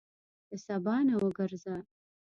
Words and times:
له 0.49 0.57
سبا 0.65 0.95
نه 1.07 1.15
وګرځه. 1.21 1.75